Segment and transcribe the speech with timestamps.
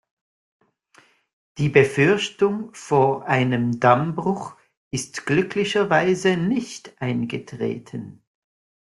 [1.59, 4.55] Die Befürchtung vor einem Dammbruch
[4.89, 8.23] ist glücklicherweise nicht eingetreten.